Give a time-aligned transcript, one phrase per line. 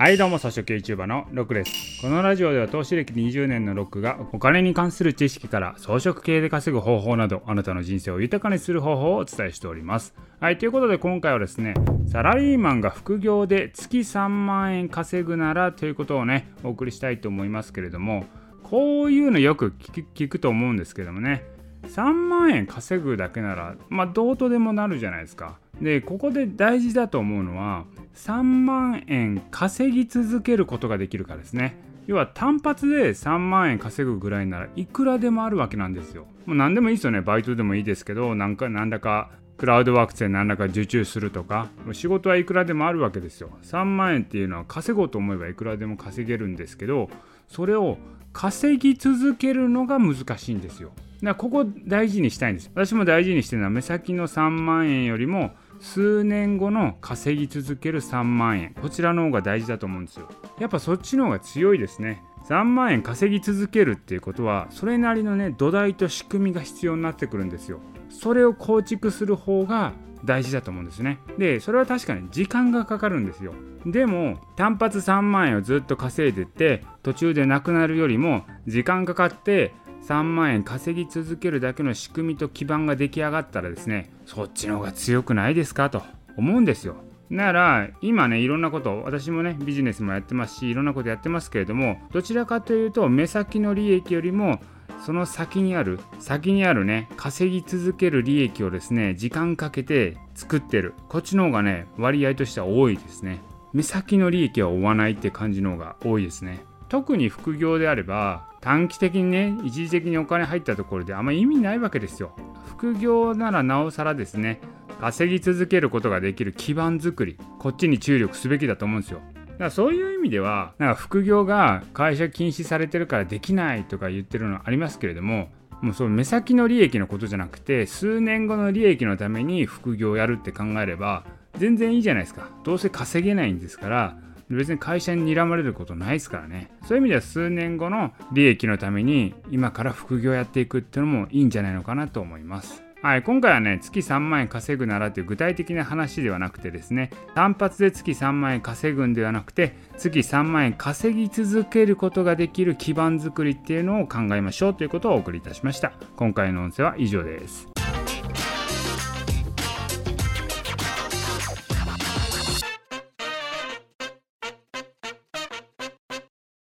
[0.00, 2.00] はいどうも、草食 YouTuber のロックです。
[2.02, 10.14] このラジオでは投資歴20年のロックがお金に関する知識から装飾系で稼ぐ方法などあなたの人生を豊かにする方法をお伝えしております。
[10.38, 11.74] はい、ということで今回はですね、
[12.06, 18.24] サラリーマンが副業で月3万円稼ぐならということをね、お送りしたいと思いますけれども、
[18.62, 21.42] こういうのよく聞くと思うんですけどもね、
[21.88, 25.58] 3万円稼ぐだけなら、まあどうとでもなるじゃないですか。
[25.80, 27.84] で、ここで大事だと思うのは、
[28.14, 31.76] 3万円稼ぎ続けることができるかですね。
[32.06, 36.26] 要は単発で3万円稼ぐぐらいならいくらでもあるわけなんですよ。
[36.46, 37.20] もう何でもいいですよね。
[37.20, 43.50] バイトでもいいですけど、なんかなんだかクラウドワークスで何らか受注するとか、仕事はいくらでもあるわけですよ。
[43.62, 47.10] 3万円っていうのは稼ごうと思えばいくらでも稼げるんですけど、
[47.46, 47.98] それを
[48.32, 50.92] 稼ぎ続けるのが難しいんですよ。
[50.96, 52.70] だからここ大事にしたいんです。
[52.74, 58.74] 私も大事にしてるのは目先の3万円よりも数年後の稼ぎ続ける3万円。
[58.74, 60.28] こちらの方が大事だと思うんですよ。
[60.58, 62.22] やっぱそっちの方が強いですね。
[62.48, 67.80] 3万円稼ぎ続けるっていうことはそれなりのね土台と仕組みが必要になってくるんですよ。
[68.08, 69.92] それを構築する方が
[70.24, 71.18] 大事だと思うんですね。
[71.38, 73.54] でそれは確かに時間がかかるんですよ。
[73.86, 79.72] でも単発3万円をずっと稼いでって途中でなくなるよりも時間かかって
[80.06, 86.02] 3万円稼ぎ続けるだけの仕組みと基盤が出来上がったらですねそっちの方が強くないですかと
[86.36, 86.96] 思うんですよ。
[87.30, 94.60] なら今ねいろんなこと私もねビジネスもやってますしいろんなことやってますけれどもどちらかというと目先の利益よりも
[95.04, 100.94] その先にある先にあるね稼ぎ続ける利益をですね時間かけて作ってる。
[101.08, 103.40] こっちの方がね割合としては多いですね。
[103.74, 106.60] 目先の利益は追わないって感じの方が多いですね。
[106.88, 112.34] 特に副業であれば短期的にね一時的にお金入ったところであんま意味ないわけですよ。
[112.66, 114.60] 副業ならなおさらですね
[115.00, 119.20] 稼ぎ続けることができる基盤づくりこっちに注力すべきだと思うんですよ。
[119.46, 125.50] だからそういう意味ではなんか副業が会社禁止されてるからできないとか言ってるのありますけれども
[125.82, 131.24] もうその目先の利益のことじゃなくて数年後の利益のために副業をやるって考えれば
[131.56, 132.48] 全然いいじゃないですか。
[132.64, 134.16] どうせ稼げないんですから
[134.50, 155.92] 別に会社に睨まれることないですからねそういう意味では数年後の利益のために今から副業やっていくっていうのもいいんじゃないのかなと思いますはい、今回はね、月3万円稼ぐならという具体的な話ではなくてですね、単発で月3万円稼ぐんではなくて、月3万円稼ぎ続けることができる基盤づくりっていうのを考えましょうということをお送りいたしました。
[156.16, 157.77] 今回の音声は以上です。